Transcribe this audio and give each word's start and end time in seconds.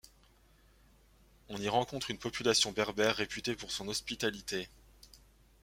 On 1.49 1.57
y 1.61 1.69
rencontre 1.69 2.09
une 2.09 2.17
population 2.17 2.71
berbère 2.71 3.17
réputée 3.17 3.55
pour 3.55 3.69
son 3.71 3.87
hospitalité. 3.87 4.67